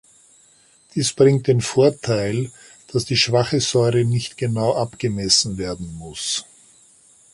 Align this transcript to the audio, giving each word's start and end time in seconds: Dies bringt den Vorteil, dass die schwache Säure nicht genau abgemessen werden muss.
Dies 0.95 1.13
bringt 1.13 1.45
den 1.45 1.61
Vorteil, 1.61 2.49
dass 2.87 3.05
die 3.05 3.17
schwache 3.17 3.61
Säure 3.61 4.03
nicht 4.03 4.35
genau 4.35 4.73
abgemessen 4.73 5.59
werden 5.59 5.93
muss. 5.93 6.43